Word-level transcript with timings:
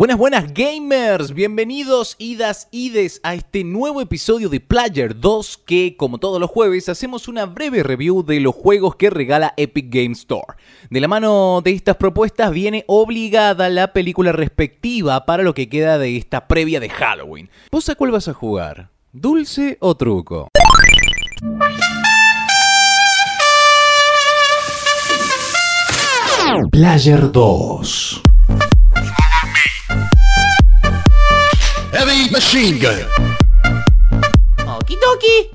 Buenas, 0.00 0.16
buenas 0.16 0.54
gamers, 0.54 1.34
bienvenidos 1.34 2.16
idas 2.18 2.68
ides 2.70 3.20
a 3.22 3.34
este 3.34 3.64
nuevo 3.64 4.00
episodio 4.00 4.48
de 4.48 4.58
Player 4.58 5.20
2 5.20 5.60
que 5.66 5.94
como 5.98 6.16
todos 6.16 6.40
los 6.40 6.48
jueves 6.48 6.88
hacemos 6.88 7.28
una 7.28 7.44
breve 7.44 7.82
review 7.82 8.22
de 8.22 8.40
los 8.40 8.54
juegos 8.54 8.96
que 8.96 9.10
regala 9.10 9.52
Epic 9.58 9.90
Game 9.90 10.12
Store. 10.12 10.56
De 10.88 11.00
la 11.00 11.06
mano 11.06 11.60
de 11.62 11.72
estas 11.72 11.96
propuestas 11.96 12.50
viene 12.50 12.84
obligada 12.86 13.68
la 13.68 13.92
película 13.92 14.32
respectiva 14.32 15.26
para 15.26 15.42
lo 15.42 15.52
que 15.52 15.68
queda 15.68 15.98
de 15.98 16.16
esta 16.16 16.48
previa 16.48 16.80
de 16.80 16.88
Halloween. 16.88 17.50
¿Vos 17.70 17.90
a 17.90 17.94
cuál 17.94 18.12
vas 18.12 18.26
a 18.26 18.32
jugar? 18.32 18.88
¿Dulce 19.12 19.76
o 19.80 19.94
truco? 19.98 20.48
Player 26.70 27.30
2 27.30 28.19
Machine 32.30 32.78
Gun. 32.78 33.06
Okidoki. 34.64 35.50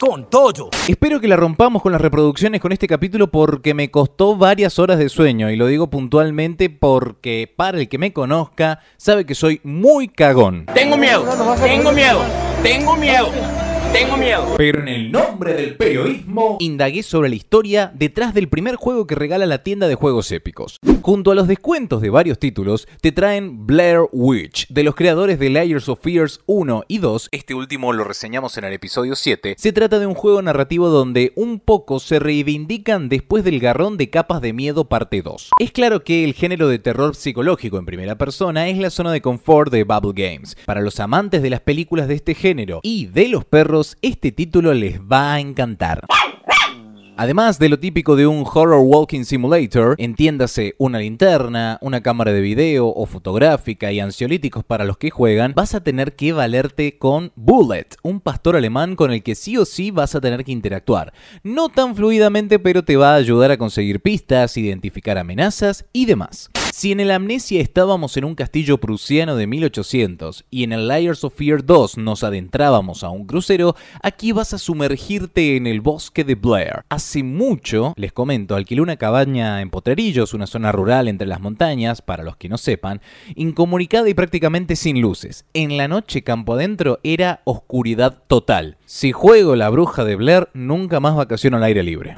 Con 0.00 0.28
todo. 0.28 0.70
Espero 0.88 1.20
que 1.20 1.28
la 1.28 1.36
rompamos 1.36 1.82
con 1.82 1.92
las 1.92 2.00
reproducciones 2.00 2.60
con 2.60 2.72
este 2.72 2.88
capítulo 2.88 3.30
porque 3.30 3.74
me 3.74 3.92
costó 3.92 4.36
varias 4.36 4.80
horas 4.80 4.98
de 4.98 5.08
sueño 5.08 5.50
y 5.50 5.56
lo 5.56 5.68
digo 5.68 5.88
puntualmente 5.88 6.68
porque 6.68 7.52
para 7.54 7.78
el 7.78 7.88
que 7.88 7.98
me 7.98 8.12
conozca 8.12 8.80
sabe 8.96 9.24
que 9.24 9.36
soy 9.36 9.60
muy 9.62 10.08
cagón. 10.08 10.66
Tengo 10.74 10.96
miedo. 10.96 11.24
Tengo 11.62 11.92
miedo. 11.92 12.22
Tengo 12.60 12.96
miedo. 12.96 13.63
Tengo 13.94 14.16
miedo. 14.16 14.54
Pero 14.56 14.80
en 14.80 14.88
el 14.88 15.12
nombre 15.12 15.54
del 15.54 15.76
periodismo 15.76 16.56
indagué 16.58 17.04
sobre 17.04 17.28
la 17.28 17.36
historia 17.36 17.92
detrás 17.94 18.34
del 18.34 18.48
primer 18.48 18.74
juego 18.74 19.06
que 19.06 19.14
regala 19.14 19.46
la 19.46 19.62
tienda 19.62 19.86
de 19.86 19.94
juegos 19.94 20.32
épicos. 20.32 20.80
Junto 21.00 21.30
a 21.30 21.36
los 21.36 21.46
descuentos 21.46 22.02
de 22.02 22.10
varios 22.10 22.40
títulos, 22.40 22.88
te 23.00 23.12
traen 23.12 23.68
Blair 23.68 24.00
Witch, 24.10 24.66
de 24.68 24.82
los 24.82 24.96
creadores 24.96 25.38
de 25.38 25.48
Layers 25.48 25.88
of 25.88 26.00
Fears 26.02 26.40
1 26.46 26.82
y 26.88 26.98
2. 26.98 27.28
Este 27.30 27.54
último 27.54 27.92
lo 27.92 28.02
reseñamos 28.02 28.58
en 28.58 28.64
el 28.64 28.72
episodio 28.72 29.14
7. 29.14 29.54
Se 29.56 29.72
trata 29.72 30.00
de 30.00 30.08
un 30.08 30.14
juego 30.14 30.42
narrativo 30.42 30.88
donde 30.88 31.32
un 31.36 31.60
poco 31.60 32.00
se 32.00 32.18
reivindican 32.18 33.08
después 33.08 33.44
del 33.44 33.60
garrón 33.60 33.96
de 33.96 34.10
capas 34.10 34.40
de 34.40 34.52
miedo 34.52 34.88
parte 34.88 35.22
2. 35.22 35.50
Es 35.60 35.70
claro 35.70 36.02
que 36.02 36.24
el 36.24 36.34
género 36.34 36.66
de 36.66 36.80
terror 36.80 37.14
psicológico 37.14 37.78
en 37.78 37.86
primera 37.86 38.18
persona 38.18 38.68
es 38.68 38.76
la 38.76 38.90
zona 38.90 39.12
de 39.12 39.20
confort 39.20 39.70
de 39.70 39.84
Bubble 39.84 40.14
Games. 40.20 40.56
Para 40.64 40.80
los 40.80 40.98
amantes 40.98 41.42
de 41.42 41.50
las 41.50 41.60
películas 41.60 42.08
de 42.08 42.14
este 42.14 42.34
género 42.34 42.80
y 42.82 43.06
de 43.06 43.28
los 43.28 43.44
perros, 43.44 43.83
este 44.02 44.32
título 44.32 44.72
les 44.74 45.00
va 45.00 45.34
a 45.34 45.40
encantar. 45.40 46.06
Además 47.16 47.60
de 47.60 47.68
lo 47.68 47.78
típico 47.78 48.16
de 48.16 48.26
un 48.26 48.44
Horror 48.44 48.82
Walking 48.84 49.22
Simulator, 49.22 49.94
entiéndase 49.98 50.74
una 50.78 50.98
linterna, 50.98 51.78
una 51.80 52.02
cámara 52.02 52.32
de 52.32 52.40
video 52.40 52.88
o 52.88 53.06
fotográfica 53.06 53.92
y 53.92 54.00
ansiolíticos 54.00 54.64
para 54.64 54.84
los 54.84 54.98
que 54.98 55.10
juegan, 55.10 55.52
vas 55.54 55.76
a 55.76 55.84
tener 55.84 56.16
que 56.16 56.32
valerte 56.32 56.98
con 56.98 57.30
Bullet, 57.36 57.86
un 58.02 58.20
pastor 58.20 58.56
alemán 58.56 58.96
con 58.96 59.12
el 59.12 59.22
que 59.22 59.36
sí 59.36 59.56
o 59.56 59.64
sí 59.64 59.92
vas 59.92 60.16
a 60.16 60.20
tener 60.20 60.44
que 60.44 60.50
interactuar. 60.50 61.12
No 61.44 61.68
tan 61.68 61.94
fluidamente, 61.94 62.58
pero 62.58 62.82
te 62.82 62.96
va 62.96 63.12
a 63.12 63.16
ayudar 63.16 63.52
a 63.52 63.58
conseguir 63.58 64.00
pistas, 64.00 64.56
identificar 64.56 65.16
amenazas 65.16 65.84
y 65.92 66.06
demás. 66.06 66.50
Si 66.76 66.90
en 66.90 66.98
el 66.98 67.12
Amnesia 67.12 67.60
estábamos 67.60 68.16
en 68.16 68.24
un 68.24 68.34
castillo 68.34 68.78
prusiano 68.78 69.36
de 69.36 69.46
1800 69.46 70.44
y 70.50 70.64
en 70.64 70.72
el 70.72 70.88
Layers 70.88 71.22
of 71.22 71.32
Fear 71.36 71.64
2 71.64 71.98
nos 71.98 72.24
adentrábamos 72.24 73.04
a 73.04 73.10
un 73.10 73.26
crucero, 73.26 73.76
aquí 74.02 74.32
vas 74.32 74.54
a 74.54 74.58
sumergirte 74.58 75.54
en 75.54 75.68
el 75.68 75.80
bosque 75.80 76.24
de 76.24 76.34
Blair. 76.34 76.82
Hace 76.88 77.22
mucho, 77.22 77.94
les 77.96 78.12
comento, 78.12 78.56
alquilé 78.56 78.80
una 78.80 78.96
cabaña 78.96 79.60
en 79.60 79.70
Potrerillos, 79.70 80.34
una 80.34 80.48
zona 80.48 80.72
rural 80.72 81.06
entre 81.06 81.28
las 81.28 81.40
montañas, 81.40 82.02
para 82.02 82.24
los 82.24 82.36
que 82.36 82.48
no 82.48 82.58
sepan, 82.58 83.00
incomunicada 83.36 84.08
y 84.08 84.14
prácticamente 84.14 84.74
sin 84.74 85.00
luces. 85.00 85.44
En 85.54 85.76
la 85.76 85.86
noche 85.86 86.24
campo 86.24 86.54
adentro 86.54 86.98
era 87.04 87.40
oscuridad 87.44 88.24
total. 88.26 88.78
Si 88.84 89.12
juego 89.12 89.54
la 89.54 89.70
bruja 89.70 90.04
de 90.04 90.16
Blair, 90.16 90.48
nunca 90.54 90.98
más 90.98 91.14
vacaciono 91.14 91.56
al 91.56 91.62
aire 91.62 91.84
libre. 91.84 92.16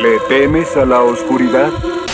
¿Le 0.00 0.20
temes 0.28 0.76
a 0.76 0.84
la 0.86 1.00
oscuridad? 1.02 1.72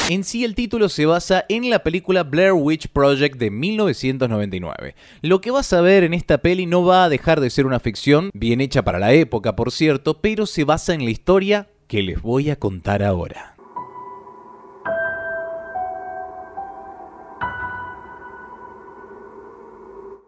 En 0.08 0.22
sí 0.22 0.44
el 0.44 0.54
título 0.54 0.88
se 0.88 1.04
basa 1.04 1.44
en 1.48 1.68
la 1.68 1.80
película 1.80 2.22
Blair 2.22 2.52
Witch 2.52 2.86
Project 2.86 3.38
de 3.38 3.50
1999. 3.50 4.94
Lo 5.20 5.40
que 5.40 5.50
vas 5.50 5.72
a 5.72 5.80
ver 5.80 6.04
en 6.04 6.14
esta 6.14 6.38
peli 6.38 6.64
no 6.64 6.84
va 6.84 7.02
a 7.02 7.08
dejar 7.08 7.40
de 7.40 7.50
ser 7.50 7.66
una 7.66 7.80
ficción, 7.80 8.30
bien 8.32 8.60
hecha 8.60 8.84
para 8.84 9.00
la 9.00 9.12
época 9.14 9.56
por 9.56 9.72
cierto, 9.72 10.20
pero 10.20 10.46
se 10.46 10.62
basa 10.62 10.94
en 10.94 11.04
la 11.04 11.10
historia 11.10 11.70
que 11.88 12.04
les 12.04 12.22
voy 12.22 12.50
a 12.50 12.56
contar 12.56 13.02
ahora. 13.02 13.56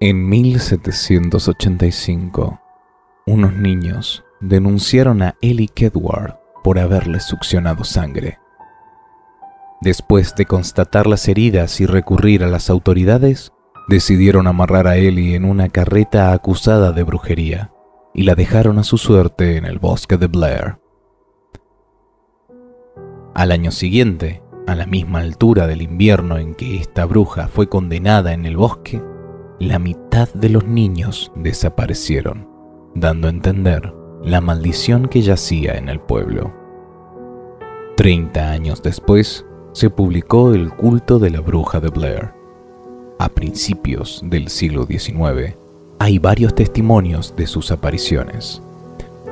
En 0.01 0.29
1785, 0.29 2.61
unos 3.27 3.55
niños 3.55 4.25
denunciaron 4.41 5.23
a 5.23 5.37
Ellie 5.41 5.69
Kedward 5.69 6.35
por 6.65 6.81
haberles 6.81 7.23
succionado 7.23 7.85
sangre. 7.85 8.41
Después 9.81 10.35
de 10.35 10.45
constatar 10.45 11.07
las 11.07 11.29
heridas 11.29 11.81
y 11.81 11.87
recurrir 11.87 12.43
a 12.43 12.49
las 12.49 12.69
autoridades, 12.69 13.53
decidieron 13.89 14.47
amarrar 14.47 14.87
a 14.89 14.97
Ellie 14.97 15.37
en 15.37 15.45
una 15.45 15.69
carreta 15.69 16.33
acusada 16.33 16.93
de 16.93 17.05
brujería 17.05 17.73
y 18.13 18.25
la 18.25 18.35
dejaron 18.35 18.79
a 18.79 18.83
su 18.83 18.99
suerte 18.99 19.57
en 19.57 19.65
el 19.65 19.79
bosque 19.79 20.17
de 20.17 20.27
Blair. 20.27 20.79
Al 23.35 23.53
año 23.53 23.71
siguiente, 23.71 24.43
a 24.67 24.75
la 24.75 24.85
misma 24.85 25.21
altura 25.21 25.69
del 25.69 25.81
invierno 25.81 26.39
en 26.39 26.55
que 26.55 26.77
esta 26.77 27.05
bruja 27.05 27.47
fue 27.47 27.69
condenada 27.69 28.33
en 28.33 28.47
el 28.47 28.57
bosque, 28.57 29.01
la 29.61 29.79
mitad 29.79 30.29
de 30.35 30.49
los 30.49 30.65
niños 30.65 31.31
desaparecieron, 31.37 32.49
dando 32.95 33.29
a 33.29 33.31
entender 33.31 33.95
la 34.23 34.41
maldición 34.41 35.07
que 35.09 35.23
yacía 35.23 35.75
en 35.79 35.89
el 35.89 36.01
pueblo. 36.01 36.53
Treinta 37.97 38.51
años 38.51 38.83
después, 38.83 39.47
se 39.79 39.91
publicó 39.91 40.55
El 40.55 40.71
culto 40.71 41.21
de 41.21 41.31
la 41.31 41.39
bruja 41.39 41.79
de 41.79 41.89
Blair. 41.89 42.31
A 43.21 43.29
principios 43.29 44.21
del 44.25 44.49
siglo 44.49 44.85
XIX, 44.85 45.55
hay 46.01 46.19
varios 46.19 46.53
testimonios 46.57 47.33
de 47.37 47.47
sus 47.47 47.71
apariciones. 47.71 48.61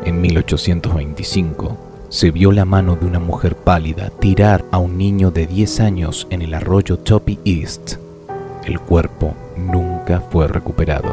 En 0.04 0.20
1825, 0.20 1.76
se 2.10 2.30
vio 2.30 2.52
la 2.52 2.64
mano 2.64 2.94
de 2.94 3.06
una 3.06 3.18
mujer 3.18 3.56
pálida 3.56 4.10
tirar 4.20 4.64
a 4.70 4.78
un 4.78 4.96
niño 4.96 5.32
de 5.32 5.48
10 5.48 5.80
años 5.80 6.28
en 6.30 6.42
el 6.42 6.54
arroyo 6.54 6.96
Toppy 6.96 7.40
East. 7.44 7.96
El 8.64 8.78
cuerpo 8.78 9.34
nunca 9.56 10.20
fue 10.30 10.46
recuperado, 10.46 11.10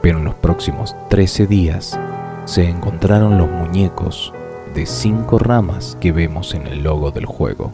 pero 0.00 0.16
en 0.16 0.24
los 0.24 0.34
próximos 0.34 0.96
13 1.10 1.46
días 1.46 2.00
se 2.46 2.66
encontraron 2.66 3.36
los 3.36 3.50
muñecos 3.50 4.32
de 4.74 4.86
cinco 4.86 5.38
ramas 5.38 5.98
que 6.00 6.10
vemos 6.10 6.54
en 6.54 6.66
el 6.66 6.82
logo 6.84 7.10
del 7.10 7.26
juego. 7.26 7.70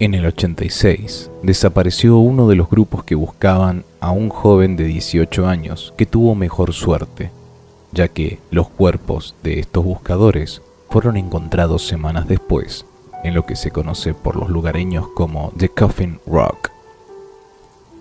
En 0.00 0.14
el 0.14 0.24
86 0.24 1.30
desapareció 1.42 2.16
uno 2.16 2.48
de 2.48 2.56
los 2.56 2.70
grupos 2.70 3.04
que 3.04 3.14
buscaban 3.14 3.84
a 4.00 4.12
un 4.12 4.30
joven 4.30 4.74
de 4.74 4.84
18 4.84 5.46
años 5.46 5.92
que 5.98 6.06
tuvo 6.06 6.34
mejor 6.34 6.72
suerte, 6.72 7.30
ya 7.92 8.08
que 8.08 8.38
los 8.50 8.70
cuerpos 8.70 9.34
de 9.42 9.60
estos 9.60 9.84
buscadores 9.84 10.62
fueron 10.88 11.18
encontrados 11.18 11.86
semanas 11.86 12.26
después 12.26 12.86
en 13.24 13.34
lo 13.34 13.44
que 13.44 13.56
se 13.56 13.72
conoce 13.72 14.14
por 14.14 14.36
los 14.36 14.48
lugareños 14.48 15.06
como 15.08 15.52
The 15.58 15.68
Coffin 15.68 16.18
Rock. 16.26 16.70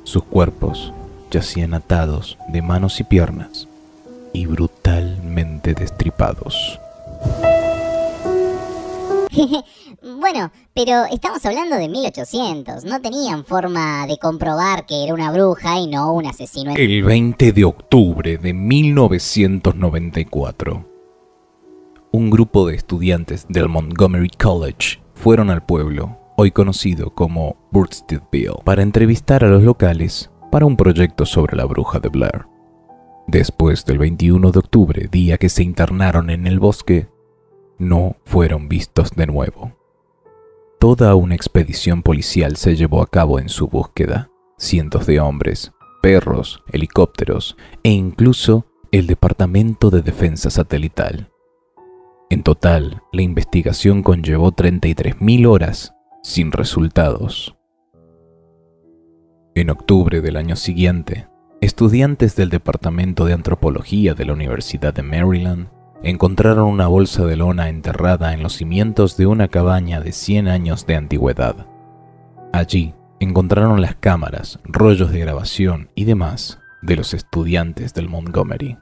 Sus 0.06 0.24
cuerpos 0.24 0.94
yacían 1.32 1.74
atados 1.74 2.38
de 2.48 2.62
manos 2.62 3.02
y 3.02 3.04
piernas 3.04 3.68
y 4.32 4.46
brutalmente 4.46 5.74
destripados. 5.74 6.80
bueno, 10.02 10.52
pero 10.74 11.04
estamos 11.12 11.46
hablando 11.46 11.76
de 11.76 11.90
1800. 11.90 12.86
No 12.86 13.02
tenían 13.02 13.44
forma 13.46 14.08
de 14.08 14.18
comprobar 14.18 14.86
que 14.86 15.04
era 15.04 15.14
una 15.14 15.30
bruja 15.32 15.78
y 15.80 15.88
no 15.88 16.14
un 16.14 16.26
asesino. 16.26 16.74
El 16.76 17.04
20 17.04 17.52
de 17.52 17.66
octubre 17.66 18.38
de 18.38 18.54
1994, 18.54 20.86
un 22.12 22.30
grupo 22.30 22.68
de 22.68 22.76
estudiantes 22.76 23.48
del 23.50 23.68
Montgomery 23.70 24.30
College 24.30 25.02
fueron 25.14 25.50
al 25.50 25.66
pueblo, 25.66 26.18
hoy 26.38 26.52
conocido 26.52 27.14
como 27.14 27.58
Burstedville, 27.72 28.62
para 28.64 28.84
entrevistar 28.84 29.44
a 29.44 29.50
los 29.50 29.64
locales 29.64 30.30
para 30.52 30.66
un 30.66 30.78
proyecto 30.78 31.26
sobre 31.26 31.56
la 31.56 31.66
bruja 31.66 32.00
de 32.00 32.10
Blair. 32.10 32.46
Después 33.28 33.86
del 33.86 34.00
21 34.00 34.52
de 34.52 34.60
octubre, 34.60 35.08
día 35.12 35.38
que 35.38 35.50
se 35.50 35.62
internaron 35.62 36.32
en 36.32 36.48
el 36.48 36.60
bosque, 36.60 37.08
no 37.78 38.16
fueron 38.26 38.68
vistos 38.68 39.12
de 39.12 39.28
nuevo. 39.28 39.79
Toda 40.80 41.14
una 41.16 41.36
expedición 41.36 42.04
policial 42.04 42.56
se 42.56 42.78
llevó 42.78 43.02
a 43.02 43.08
cabo 43.08 43.38
en 43.38 43.50
su 43.50 43.68
búsqueda. 43.68 44.32
Cientos 44.58 45.06
de 45.08 45.20
hombres, 45.20 45.74
perros, 46.02 46.64
helicópteros 46.72 47.58
e 47.84 47.90
incluso 47.90 48.66
el 48.94 49.06
Departamento 49.06 49.90
de 49.90 50.02
Defensa 50.02 50.50
Satelital. 50.50 51.34
En 52.30 52.44
total, 52.44 53.04
la 53.12 53.22
investigación 53.22 54.04
conllevó 54.04 54.54
33.000 54.54 55.48
horas 55.48 55.96
sin 56.24 56.54
resultados. 56.54 57.58
En 59.56 59.72
octubre 59.72 60.22
del 60.22 60.38
año 60.38 60.56
siguiente, 60.56 61.28
estudiantes 61.60 62.38
del 62.38 62.50
Departamento 62.50 63.26
de 63.26 63.34
Antropología 63.34 64.14
de 64.14 64.24
la 64.24 64.32
Universidad 64.32 64.94
de 64.94 65.04
Maryland 65.04 65.68
encontraron 66.04 66.68
una 66.68 66.88
bolsa 66.88 67.26
de 67.26 67.36
lona 67.36 67.70
enterrada 67.70 68.34
en 68.34 68.42
los 68.44 68.54
cimientos 68.54 69.18
de 69.18 69.26
una 69.26 69.48
cabaña 69.48 70.00
de 70.00 70.12
100 70.12 70.48
años 70.48 70.86
de 70.86 70.96
antigüedad. 70.96 71.68
Allí 72.54 72.94
encontraron 73.20 73.82
las 73.82 73.96
cámaras, 73.96 74.60
rollos 74.64 75.12
de 75.12 75.20
grabación 75.20 75.90
y 75.96 76.06
demás 76.06 76.60
de 76.82 76.96
los 76.96 77.14
estudiantes 77.14 77.94
del 77.94 78.08
Montgomery. 78.08 78.78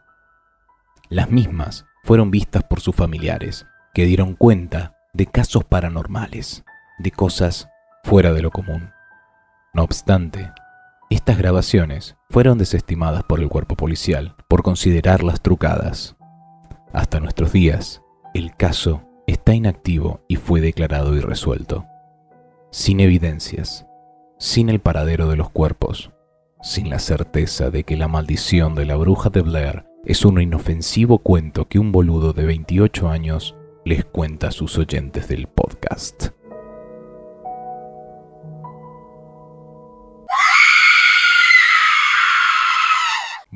Las 1.10 1.32
mismas 1.32 1.86
fueron 2.04 2.32
vistas 2.32 2.64
por 2.64 2.82
sus 2.82 2.96
familiares, 2.96 3.66
que 3.94 4.06
dieron 4.06 4.36
cuenta 4.36 4.96
de 5.14 5.26
casos 5.26 5.64
paranormales, 5.64 6.64
de 7.00 7.12
cosas 7.12 7.68
fuera 8.04 8.34
de 8.34 8.42
lo 8.42 8.52
común. 8.52 8.92
No 9.74 9.84
obstante, 9.84 10.52
estas 11.10 11.38
grabaciones 11.38 12.16
fueron 12.30 12.58
desestimadas 12.58 13.24
por 13.24 13.40
el 13.40 13.48
cuerpo 13.48 13.76
policial 13.76 14.36
por 14.48 14.62
considerarlas 14.62 15.42
trucadas. 15.42 16.17
Hasta 16.94 17.20
nuestros 17.20 17.52
días, 17.52 18.02
el 18.34 18.56
caso 18.56 19.04
está 19.28 19.54
inactivo 19.54 20.22
y 20.28 20.38
fue 20.38 20.62
declarado 20.62 21.16
irresuelto. 21.16 21.86
Sin 22.72 23.00
evidencias, 23.00 23.86
sin 24.40 24.70
el 24.70 24.80
paradero 24.80 25.28
de 25.30 25.36
los 25.36 25.50
cuerpos, 25.50 26.12
sin 26.62 26.90
la 26.90 27.00
certeza 27.00 27.70
de 27.70 27.84
que 27.84 27.98
la 27.98 28.08
maldición 28.08 28.76
de 28.76 28.86
la 28.86 28.96
bruja 28.96 29.30
de 29.30 29.42
Blair 29.42 29.86
es 30.06 30.24
un 30.26 30.42
inofensivo 30.42 31.20
cuento 31.20 31.68
que 31.68 31.80
un 31.80 31.92
boludo 31.92 32.34
de 32.34 32.46
28 32.46 33.10
años 33.10 33.56
les 33.84 34.06
cuenta 34.06 34.48
a 34.48 34.52
sus 34.52 34.78
oyentes 34.78 35.28
del 35.28 35.48
podcast. 35.48 36.37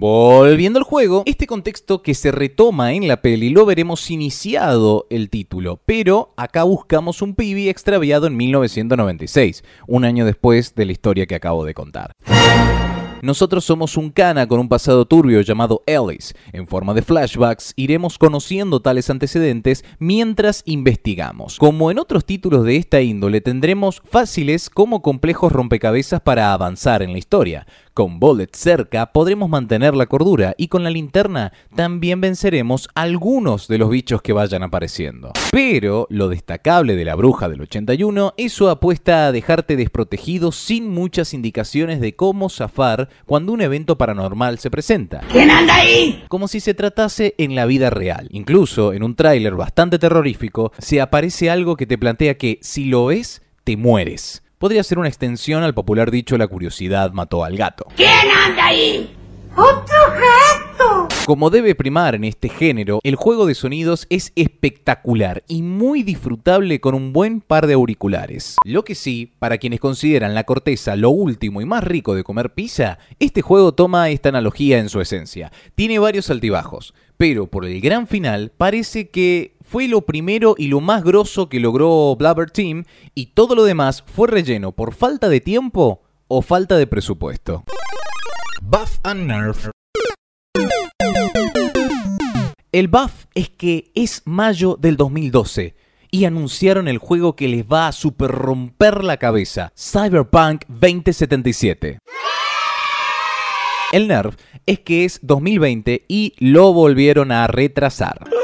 Volviendo 0.01 0.79
al 0.79 0.83
juego, 0.83 1.21
este 1.27 1.45
contexto 1.45 2.01
que 2.01 2.15
se 2.15 2.31
retoma 2.31 2.93
en 2.93 3.07
la 3.07 3.21
peli 3.21 3.51
lo 3.51 3.67
veremos 3.67 4.09
iniciado 4.09 5.05
el 5.11 5.29
título, 5.29 5.79
pero 5.85 6.33
acá 6.37 6.63
buscamos 6.63 7.21
un 7.21 7.35
pibi 7.35 7.69
extraviado 7.69 8.25
en 8.25 8.35
1996, 8.35 9.63
un 9.85 10.03
año 10.03 10.25
después 10.25 10.73
de 10.73 10.85
la 10.85 10.91
historia 10.91 11.27
que 11.27 11.35
acabo 11.35 11.65
de 11.65 11.75
contar. 11.75 12.15
Nosotros 13.21 13.63
somos 13.63 13.97
un 13.97 14.09
cana 14.09 14.47
con 14.47 14.59
un 14.59 14.67
pasado 14.67 15.05
turbio 15.05 15.41
llamado 15.41 15.83
Ellis. 15.85 16.33
En 16.53 16.65
forma 16.65 16.95
de 16.95 17.03
flashbacks 17.03 17.73
iremos 17.75 18.17
conociendo 18.17 18.81
tales 18.81 19.11
antecedentes 19.11 19.85
mientras 19.99 20.63
investigamos. 20.65 21.59
Como 21.59 21.91
en 21.91 21.99
otros 21.99 22.25
títulos 22.25 22.65
de 22.65 22.77
esta 22.77 23.01
índole 23.01 23.39
tendremos 23.39 24.01
fáciles 24.09 24.71
como 24.71 25.03
complejos 25.03 25.51
rompecabezas 25.51 26.21
para 26.21 26.51
avanzar 26.51 27.03
en 27.03 27.11
la 27.11 27.19
historia. 27.19 27.67
Con 27.93 28.21
Bullet 28.21 28.47
cerca 28.53 29.07
podremos 29.07 29.49
mantener 29.49 29.95
la 29.95 30.05
cordura 30.05 30.53
y 30.57 30.69
con 30.69 30.85
la 30.85 30.89
linterna 30.89 31.51
también 31.75 32.21
venceremos 32.21 32.87
algunos 32.95 33.67
de 33.67 33.77
los 33.77 33.89
bichos 33.89 34.21
que 34.21 34.31
vayan 34.31 34.63
apareciendo. 34.63 35.33
Pero 35.51 36.07
lo 36.09 36.29
destacable 36.29 36.95
de 36.95 37.03
la 37.03 37.15
bruja 37.15 37.49
del 37.49 37.59
81 37.59 38.33
es 38.37 38.53
su 38.53 38.69
apuesta 38.69 39.27
a 39.27 39.33
dejarte 39.33 39.75
desprotegido 39.75 40.53
sin 40.53 40.89
muchas 40.89 41.33
indicaciones 41.33 41.99
de 41.99 42.15
cómo 42.15 42.47
zafar 42.47 43.09
cuando 43.25 43.51
un 43.51 43.59
evento 43.59 43.97
paranormal 43.97 44.57
se 44.59 44.71
presenta. 44.71 45.19
¿Quién 45.29 45.51
anda 45.51 45.75
ahí? 45.75 46.23
Como 46.29 46.47
si 46.47 46.61
se 46.61 46.73
tratase 46.73 47.35
en 47.37 47.55
la 47.55 47.65
vida 47.65 47.89
real. 47.89 48.29
Incluso 48.31 48.93
en 48.93 49.03
un 49.03 49.15
tráiler 49.15 49.55
bastante 49.55 49.99
terrorífico 49.99 50.71
se 50.77 51.01
aparece 51.01 51.49
algo 51.49 51.75
que 51.75 51.87
te 51.87 51.97
plantea 51.97 52.37
que 52.37 52.57
si 52.61 52.85
lo 52.85 53.07
ves, 53.07 53.41
te 53.65 53.75
mueres 53.75 54.43
podría 54.61 54.83
ser 54.83 54.99
una 54.99 55.07
extensión 55.07 55.63
al 55.63 55.73
popular 55.73 56.11
dicho 56.11 56.37
la 56.37 56.45
curiosidad 56.45 57.13
mató 57.13 57.43
al 57.43 57.57
gato. 57.57 57.87
¿Quién 57.95 58.29
anda 58.45 58.67
ahí? 58.67 59.11
¡Otro 59.53 59.97
gato! 60.13 61.07
Como 61.25 61.49
debe 61.49 61.73
primar 61.73 62.13
en 62.13 62.23
este 62.25 62.47
género, 62.47 62.99
el 63.03 63.15
juego 63.15 63.47
de 63.47 63.55
sonidos 63.55 64.05
es 64.11 64.31
espectacular 64.35 65.43
y 65.47 65.63
muy 65.63 66.03
disfrutable 66.03 66.79
con 66.79 66.93
un 66.93 67.11
buen 67.11 67.41
par 67.41 67.65
de 67.65 67.73
auriculares. 67.73 68.55
Lo 68.63 68.83
que 68.83 68.93
sí, 68.93 69.33
para 69.39 69.57
quienes 69.57 69.79
consideran 69.79 70.35
la 70.35 70.43
corteza 70.43 70.95
lo 70.95 71.09
último 71.09 71.61
y 71.61 71.65
más 71.65 71.83
rico 71.83 72.13
de 72.13 72.23
comer 72.23 72.53
pizza, 72.53 72.99
este 73.17 73.41
juego 73.41 73.73
toma 73.73 74.09
esta 74.09 74.29
analogía 74.29 74.77
en 74.77 74.89
su 74.89 75.01
esencia. 75.01 75.51
Tiene 75.73 75.97
varios 75.97 76.29
altibajos, 76.29 76.93
pero 77.17 77.47
por 77.47 77.65
el 77.65 77.81
gran 77.81 78.05
final 78.05 78.51
parece 78.55 79.09
que 79.09 79.55
fue 79.71 79.87
lo 79.87 80.01
primero 80.01 80.55
y 80.57 80.67
lo 80.67 80.81
más 80.81 81.01
grosso 81.01 81.47
que 81.47 81.61
logró 81.61 82.13
Blabber 82.17 82.51
Team 82.51 82.83
y 83.15 83.27
todo 83.27 83.55
lo 83.55 83.63
demás 83.63 84.03
fue 84.05 84.27
relleno 84.27 84.73
por 84.73 84.93
falta 84.93 85.29
de 85.29 85.39
tiempo 85.39 86.01
o 86.27 86.41
falta 86.41 86.75
de 86.75 86.87
presupuesto. 86.87 87.63
Buff 88.61 88.99
and 89.03 89.27
Nerf. 89.27 89.69
El 92.73 92.89
buff 92.89 93.27
es 93.33 93.49
que 93.49 93.93
es 93.95 94.23
mayo 94.25 94.75
del 94.77 94.97
2012 94.97 95.73
y 96.11 96.25
anunciaron 96.25 96.89
el 96.89 96.97
juego 96.97 97.37
que 97.37 97.47
les 97.47 97.63
va 97.63 97.87
a 97.87 97.93
super 97.93 98.29
romper 98.29 99.05
la 99.05 99.15
cabeza, 99.15 99.71
Cyberpunk 99.77 100.65
2077. 100.67 101.99
El 103.93 104.09
nerf 104.09 104.35
es 104.65 104.79
que 104.79 105.05
es 105.05 105.19
2020 105.21 106.03
y 106.09 106.33
lo 106.39 106.73
volvieron 106.73 107.31
a 107.31 107.47
retrasar. 107.47 108.40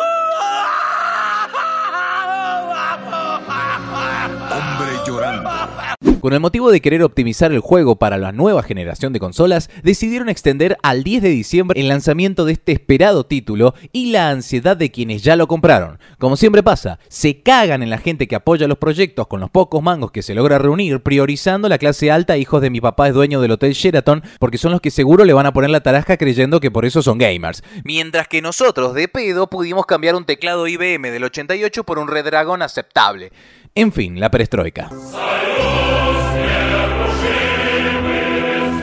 Con 6.20 6.34
el 6.34 6.40
motivo 6.40 6.72
de 6.72 6.82
querer 6.82 7.04
optimizar 7.04 7.52
el 7.52 7.60
juego 7.60 7.96
para 7.96 8.18
la 8.18 8.32
nueva 8.32 8.64
generación 8.64 9.14
de 9.14 9.20
consolas, 9.20 9.70
decidieron 9.84 10.30
extender 10.30 10.78
al 10.84 11.04
10 11.04 11.22
de 11.22 11.30
diciembre 11.30 11.80
el 11.80 11.88
lanzamiento 11.88 12.44
de 12.44 12.54
este 12.54 12.72
esperado 12.72 13.26
título 13.26 13.76
y 13.92 14.12
la 14.12 14.30
ansiedad 14.30 14.76
de 14.76 14.92
quienes 14.92 15.24
ya 15.24 15.36
lo 15.36 15.48
compraron. 15.48 16.00
Como 16.18 16.36
siempre 16.36 16.64
pasa, 16.64 17.00
se 17.08 17.42
cagan 17.42 17.84
en 17.84 17.90
la 17.90 17.98
gente 17.98 18.28
que 18.28 18.36
apoya 18.36 18.68
los 18.68 18.78
proyectos 18.78 19.28
con 19.28 19.40
los 19.40 19.50
pocos 19.50 19.82
mangos 19.82 20.12
que 20.12 20.22
se 20.22 20.36
logra 20.36 20.58
reunir, 20.58 21.02
priorizando 21.02 21.70
la 21.70 21.78
clase 21.78 22.12
alta, 22.12 22.38
hijos 22.38 22.62
de 22.62 22.70
mi 22.70 22.82
papá 22.82 23.08
es 23.08 23.14
dueño 23.14 23.40
del 23.40 23.52
Hotel 23.52 23.74
Sheraton, 23.74 24.24
porque 24.40 24.58
son 24.58 24.72
los 24.72 24.82
que 24.82 24.92
seguro 24.92 25.24
le 25.24 25.34
van 25.34 25.46
a 25.46 25.54
poner 25.54 25.70
la 25.70 25.82
tarasca 25.82 26.18
creyendo 26.18 26.60
que 26.60 26.72
por 26.72 26.86
eso 26.86 27.02
son 27.02 27.18
gamers. 27.18 27.64
Mientras 27.84 28.28
que 28.28 28.42
nosotros, 28.42 28.94
de 28.94 29.08
pedo, 29.08 29.48
pudimos 29.50 29.86
cambiar 29.86 30.16
un 30.16 30.26
teclado 30.26 30.68
IBM 30.68 31.12
del 31.12 31.24
88 31.24 31.84
por 31.84 32.00
un 32.00 32.08
Redragon 32.08 32.62
aceptable. 32.62 33.32
En 33.78 33.92
fin, 33.92 34.20
la 34.20 34.32
perestroika. 34.32 34.90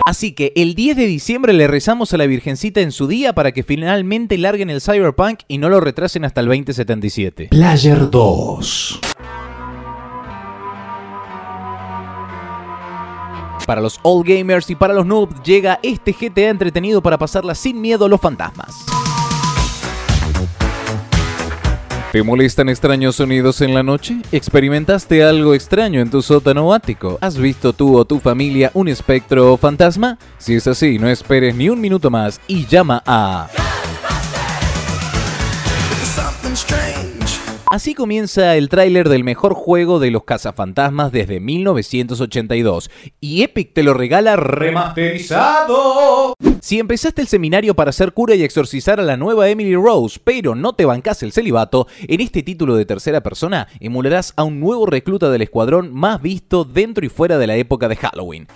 Así 0.07 0.35
que 0.37 0.53
el 0.55 0.77
10 0.77 0.97
de 0.97 1.07
diciembre 1.07 1.53
le 1.53 1.67
rezamos 1.67 2.15
a 2.15 2.17
la 2.17 2.27
Virgencita 2.27 2.81
en 2.81 2.93
su 2.93 3.09
día 3.09 3.33
para 3.33 3.51
que 3.51 3.65
finalmente 3.65 4.39
larguen 4.39 4.71
el 4.71 4.81
Cyberpunk 4.81 5.41
y 5.49 5.59
no 5.59 5.69
lo 5.69 5.81
retrasen 5.81 6.25
hasta 6.25 6.43
el 6.43 6.47
2077. 6.47 7.49
Player 7.51 8.09
2. 8.09 9.01
Para 13.67 13.81
los 13.81 13.99
old 14.05 14.29
gamers 14.29 14.71
y 14.71 14.77
para 14.77 14.95
los 14.95 15.07
noobs 15.07 15.43
llega 15.43 15.81
este 15.83 16.13
GTA 16.13 16.51
entretenido 16.51 17.03
para 17.03 17.19
pasarla 17.19 17.57
sin 17.57 17.81
miedo 17.81 18.05
a 18.05 18.09
los 18.09 18.21
fantasmas. 18.21 18.87
¿Te 22.15 22.23
molestan 22.23 22.69
extraños 22.69 23.17
sonidos 23.17 23.61
en 23.61 23.75
la 23.75 23.83
noche? 23.83 24.19
¿Experimentaste 24.31 25.25
algo 25.25 25.53
extraño 25.53 26.01
en 26.01 26.11
tu 26.11 26.23
sótano 26.23 26.73
ático? 26.73 27.19
¿Has 27.21 27.37
visto 27.37 27.73
tú 27.73 27.97
o 27.99 28.05
tu 28.05 28.21
familia 28.21 28.71
un 28.75 28.87
espectro 28.87 29.53
o 29.53 29.57
fantasma? 29.57 30.17
Si 30.39 30.55
es 30.55 30.69
así, 30.69 31.01
no 31.01 31.09
esperes 31.09 31.57
ni 31.57 31.69
un 31.71 31.81
minuto 31.81 32.11
más 32.11 32.41
y 32.47 32.67
llama 32.67 33.03
a... 33.05 33.49
Así 37.75 37.93
comienza 37.95 38.55
el 38.55 38.69
tráiler 38.69 39.09
del 39.09 39.25
mejor 39.25 39.53
juego 39.53 39.99
de 39.99 40.13
los 40.13 40.23
cazafantasmas 40.23 41.11
desde 41.11 41.41
1982 41.41 42.89
y 43.21 43.43
Epic 43.43 43.75
te 43.75 43.83
lo 43.83 43.95
regala 43.95 44.37
remasterizado. 44.37 46.35
Si 46.61 46.79
empezaste 46.79 47.21
el 47.21 47.27
seminario 47.27 47.75
para 47.75 47.91
ser 47.91 48.13
cura 48.13 48.37
y 48.37 48.45
exorcizar 48.45 49.01
a 49.01 49.03
la 49.03 49.17
nueva 49.17 49.49
Emily 49.49 49.75
Rose, 49.75 50.21
pero 50.23 50.55
no 50.55 50.75
te 50.75 50.85
bancas 50.85 51.25
el 51.25 51.33
celibato, 51.33 51.89
en 52.07 52.21
este 52.21 52.45
título 52.45 52.77
de 52.77 52.87
tercera 52.87 53.25
persona 53.25 53.67
emularás 53.81 54.35
a 54.37 54.45
un 54.45 54.61
nuevo 54.61 54.87
recluta 54.87 55.29
del 55.31 55.43
escuadrón 55.43 55.93
más 55.93 56.23
visto 56.23 56.65
dentro 56.65 57.05
y 57.05 57.09
fuera 57.09 57.39
de 57.39 57.49
la 57.49 57.57
época 57.57 57.89
de 57.89 57.97
Halloween. 57.97 58.47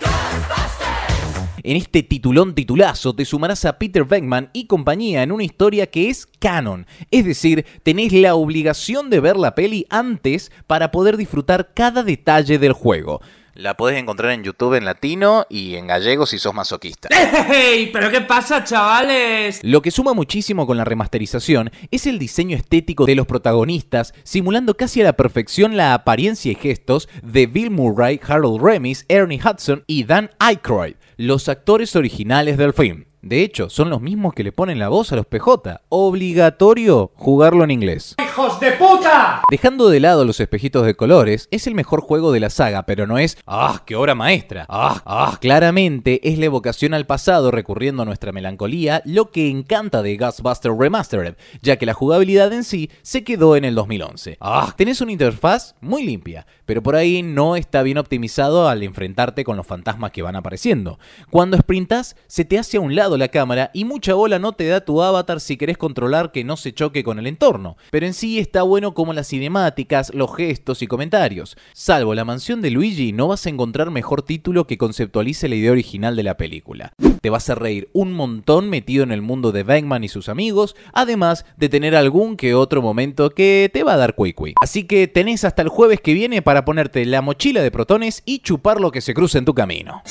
En 1.63 1.75
este 1.75 2.03
titulón 2.03 2.55
titulazo 2.55 3.13
te 3.13 3.25
sumarás 3.25 3.65
a 3.65 3.77
Peter 3.77 4.05
Venkman 4.05 4.49
y 4.53 4.65
compañía 4.65 5.23
en 5.23 5.31
una 5.31 5.43
historia 5.43 5.87
que 5.87 6.09
es 6.09 6.25
canon, 6.39 6.87
es 7.11 7.25
decir, 7.25 7.65
tenés 7.83 8.13
la 8.13 8.35
obligación 8.35 9.09
de 9.09 9.19
ver 9.19 9.37
la 9.37 9.55
peli 9.55 9.85
antes 9.89 10.51
para 10.67 10.91
poder 10.91 11.17
disfrutar 11.17 11.73
cada 11.73 12.03
detalle 12.03 12.59
del 12.59 12.73
juego. 12.73 13.21
La 13.59 13.75
podés 13.75 13.99
encontrar 13.99 14.31
en 14.31 14.41
YouTube 14.41 14.75
en 14.75 14.85
latino 14.85 15.45
y 15.49 15.75
en 15.75 15.85
gallego 15.85 16.25
si 16.25 16.39
sos 16.39 16.53
masoquista. 16.53 17.09
¡Ey! 17.53 17.89
¿Pero 17.91 18.09
qué 18.09 18.21
pasa, 18.21 18.63
chavales? 18.63 19.59
Lo 19.63 19.81
que 19.81 19.91
suma 19.91 20.13
muchísimo 20.13 20.65
con 20.65 20.77
la 20.77 20.85
remasterización 20.85 21.69
es 21.91 22.07
el 22.07 22.19
diseño 22.19 22.55
estético 22.55 23.05
de 23.05 23.15
los 23.15 23.27
protagonistas, 23.27 24.13
simulando 24.23 24.77
casi 24.77 25.01
a 25.01 25.03
la 25.03 25.17
perfección 25.17 25.75
la 25.75 25.93
apariencia 25.93 26.53
y 26.53 26.55
gestos 26.55 27.09
de 27.21 27.47
Bill 27.47 27.69
Murray, 27.69 28.17
Harold 28.25 28.63
Remis, 28.63 29.03
Ernie 29.09 29.41
Hudson 29.43 29.83
y 29.87 30.05
Dan 30.05 30.31
Aykroyd, 30.39 30.95
los 31.17 31.49
actores 31.49 31.97
originales 31.97 32.57
del 32.57 32.71
film. 32.71 33.08
De 33.21 33.43
hecho, 33.43 33.69
son 33.69 33.89
los 33.89 33.99
mismos 33.99 34.33
que 34.33 34.45
le 34.45 34.53
ponen 34.53 34.79
la 34.79 34.87
voz 34.87 35.11
a 35.11 35.17
los 35.17 35.25
PJ. 35.25 35.81
Obligatorio 35.89 37.11
jugarlo 37.15 37.65
en 37.65 37.71
inglés. 37.71 38.15
¡Hijos 38.23 38.61
de 38.61 38.71
puta! 38.71 39.41
Dejando 39.51 39.89
de 39.89 39.99
lado 39.99 40.23
los 40.23 40.39
espejitos 40.39 40.85
de 40.85 40.95
colores, 40.95 41.49
es 41.51 41.67
el 41.67 41.75
mejor 41.75 41.99
juego 41.99 42.31
de 42.31 42.39
la 42.39 42.49
saga, 42.49 42.83
pero 42.83 43.07
no 43.07 43.17
es 43.17 43.37
¡Ah, 43.45 43.83
qué 43.85 43.97
obra 43.97 44.15
maestra! 44.15 44.65
¡Ah, 44.69 45.01
ah! 45.05 45.37
Claramente 45.41 46.29
es 46.29 46.39
la 46.39 46.45
evocación 46.45 46.93
al 46.93 47.07
pasado 47.07 47.51
recurriendo 47.51 48.03
a 48.03 48.05
nuestra 48.05 48.31
melancolía, 48.31 49.01
lo 49.03 49.31
que 49.31 49.49
encanta 49.49 50.01
de 50.01 50.15
Ghostbusters 50.15 50.77
Remastered, 50.77 51.35
ya 51.61 51.75
que 51.75 51.85
la 51.85 51.93
jugabilidad 51.93 52.53
en 52.53 52.63
sí 52.63 52.89
se 53.01 53.25
quedó 53.25 53.57
en 53.57 53.65
el 53.65 53.75
2011. 53.75 54.37
¡Ah! 54.39 54.73
Tenés 54.77 55.01
una 55.01 55.11
interfaz 55.11 55.75
muy 55.81 56.05
limpia, 56.05 56.47
pero 56.65 56.81
por 56.81 56.95
ahí 56.95 57.21
no 57.21 57.57
está 57.57 57.83
bien 57.83 57.97
optimizado 57.97 58.69
al 58.69 58.81
enfrentarte 58.81 59.43
con 59.43 59.57
los 59.57 59.67
fantasmas 59.67 60.11
que 60.11 60.21
van 60.21 60.37
apareciendo. 60.37 60.99
Cuando 61.29 61.57
sprintas, 61.57 62.15
se 62.27 62.45
te 62.45 62.57
hace 62.57 62.77
a 62.77 62.81
un 62.81 62.95
lado 62.95 63.08
la 63.17 63.29
cámara 63.29 63.71
y 63.73 63.85
mucha 63.85 64.13
bola 64.13 64.39
no 64.39 64.53
te 64.53 64.67
da 64.67 64.81
tu 64.81 65.01
avatar 65.01 65.39
si 65.39 65.57
querés 65.57 65.77
controlar 65.77 66.31
que 66.31 66.43
no 66.43 66.57
se 66.57 66.73
choque 66.73 67.03
con 67.03 67.19
el 67.19 67.27
entorno. 67.27 67.77
Pero 67.91 68.05
en 68.05 68.13
sí 68.13 68.39
está 68.39 68.63
bueno 68.63 68.93
como 68.93 69.13
las 69.13 69.27
cinemáticas, 69.27 70.13
los 70.13 70.35
gestos 70.35 70.81
y 70.81 70.87
comentarios. 70.87 71.57
Salvo 71.73 72.13
la 72.15 72.25
mansión 72.25 72.61
de 72.61 72.71
Luigi, 72.71 73.11
no 73.11 73.27
vas 73.27 73.45
a 73.45 73.49
encontrar 73.49 73.91
mejor 73.91 74.21
título 74.21 74.67
que 74.67 74.77
conceptualice 74.77 75.49
la 75.49 75.55
idea 75.55 75.71
original 75.71 76.15
de 76.15 76.23
la 76.23 76.37
película. 76.37 76.93
Te 77.21 77.29
vas 77.29 77.49
a 77.49 77.55
reír 77.55 77.89
un 77.93 78.13
montón 78.13 78.69
metido 78.69 79.03
en 79.03 79.11
el 79.11 79.21
mundo 79.21 79.51
de 79.51 79.63
Bangman 79.63 80.03
y 80.03 80.09
sus 80.09 80.29
amigos, 80.29 80.75
además 80.93 81.45
de 81.57 81.69
tener 81.69 81.95
algún 81.95 82.37
que 82.37 82.55
otro 82.55 82.81
momento 82.81 83.29
que 83.31 83.69
te 83.73 83.83
va 83.83 83.93
a 83.93 83.97
dar 83.97 84.15
cuicui. 84.15 84.53
Así 84.61 84.83
que 84.83 85.07
tenés 85.07 85.43
hasta 85.43 85.61
el 85.61 85.69
jueves 85.69 86.01
que 86.01 86.13
viene 86.13 86.41
para 86.41 86.65
ponerte 86.65 87.05
la 87.05 87.21
mochila 87.21 87.61
de 87.61 87.71
protones 87.71 88.23
y 88.25 88.39
chupar 88.39 88.79
lo 88.79 88.91
que 88.91 89.01
se 89.01 89.13
cruce 89.13 89.37
en 89.37 89.45
tu 89.45 89.53
camino. 89.53 90.01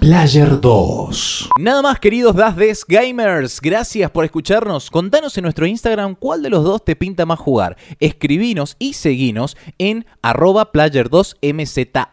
Player 0.00 0.60
2. 0.60 1.50
Nada 1.58 1.82
más 1.82 1.97
queridos 2.00 2.36
Dasdes 2.36 2.84
Gamers, 2.86 3.60
gracias 3.60 4.10
por 4.10 4.24
escucharnos. 4.24 4.90
Contanos 4.90 5.36
en 5.36 5.42
nuestro 5.42 5.66
Instagram 5.66 6.14
cuál 6.14 6.42
de 6.42 6.50
los 6.50 6.62
dos 6.62 6.84
te 6.84 6.96
pinta 6.96 7.26
más 7.26 7.38
jugar. 7.38 7.76
Escribinos 7.98 8.76
y 8.78 8.92
seguinos 8.92 9.56
en 9.78 10.06
arroba 10.22 10.70
player2mza. 10.72 12.08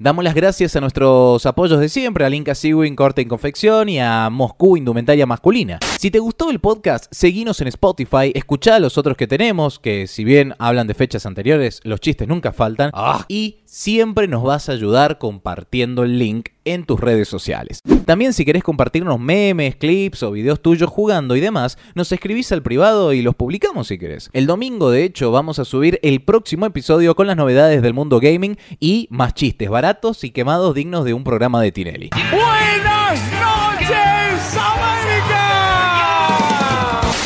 Damos 0.00 0.24
las 0.24 0.34
gracias 0.34 0.76
a 0.76 0.80
nuestros 0.80 1.44
apoyos 1.44 1.80
de 1.80 1.88
siempre, 1.88 2.24
a 2.24 2.54
Sewing 2.54 2.94
Corte 2.94 3.20
en 3.20 3.28
Confección 3.28 3.88
y 3.88 3.98
a 3.98 4.30
Moscú 4.30 4.76
Indumentaria 4.76 5.26
Masculina. 5.26 5.78
Si 5.98 6.10
te 6.10 6.20
gustó 6.20 6.50
el 6.50 6.60
podcast, 6.60 7.06
seguinos 7.10 7.60
en 7.60 7.68
Spotify, 7.68 8.30
escuchá 8.34 8.78
los 8.78 8.96
otros 8.96 9.16
que 9.16 9.26
tenemos, 9.26 9.78
que 9.80 10.06
si 10.06 10.22
bien 10.22 10.54
hablan 10.58 10.86
de 10.86 10.94
fechas 10.94 11.26
anteriores, 11.26 11.80
los 11.82 12.00
chistes 12.00 12.28
nunca 12.28 12.52
faltan. 12.52 12.92
Y 13.26 13.58
siempre 13.64 14.28
nos 14.28 14.44
vas 14.44 14.68
a 14.68 14.72
ayudar 14.72 15.18
compartiendo 15.18 16.04
el 16.04 16.18
link 16.18 16.50
en 16.64 16.84
tus 16.84 17.00
redes 17.00 17.28
sociales. 17.28 17.80
También 18.04 18.32
si 18.32 18.44
querés 18.44 18.62
compartirnos 18.62 19.18
memes, 19.28 19.76
clips 19.76 20.22
o 20.22 20.30
videos 20.30 20.62
tuyos 20.62 20.88
jugando 20.88 21.36
y 21.36 21.40
demás, 21.40 21.76
nos 21.94 22.10
escribís 22.12 22.50
al 22.50 22.62
privado 22.62 23.12
y 23.12 23.20
los 23.20 23.34
publicamos 23.34 23.88
si 23.88 23.98
querés. 23.98 24.30
El 24.32 24.46
domingo 24.46 24.90
de 24.90 25.04
hecho 25.04 25.30
vamos 25.30 25.58
a 25.58 25.66
subir 25.66 26.00
el 26.02 26.22
próximo 26.22 26.64
episodio 26.64 27.14
con 27.14 27.26
las 27.26 27.36
novedades 27.36 27.82
del 27.82 27.92
mundo 27.92 28.20
gaming 28.20 28.56
y 28.80 29.06
más 29.10 29.34
chistes 29.34 29.68
baratos 29.68 30.24
y 30.24 30.30
quemados 30.30 30.74
dignos 30.74 31.04
de 31.04 31.12
un 31.12 31.24
programa 31.24 31.60
de 31.60 31.72
Tinelli. 31.72 32.08
¡Buenas 32.30 33.20
noches, 33.32 34.56
América! 34.56 35.48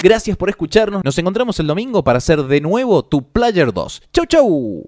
Gracias 0.03 0.37
por 0.37 0.49
escucharnos, 0.49 1.05
nos 1.05 1.17
encontramos 1.19 1.61
el 1.61 1.69
domingo 1.69 2.03
para 2.03 2.19
hacer 2.19 2.43
de 2.43 2.61
nuevo 2.61 3.05
tu 3.05 3.31
Player 3.31 3.73
2. 3.73 4.03
¡Chau 4.13 4.27
chau! 4.27 4.83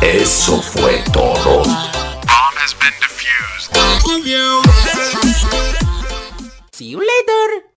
Eso 0.00 0.62
fue 0.62 1.02
todo. 1.12 1.64
See 6.72 6.84
you 6.84 6.98
later! 6.98 7.75